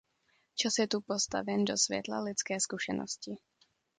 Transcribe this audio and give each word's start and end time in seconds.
Čas 0.61 0.77
je 0.79 0.85
tu 0.95 1.01
postaven 1.01 1.65
do 1.65 1.77
světla 1.77 2.21
lidské 2.23 2.59
zkušenosti. 2.59 3.35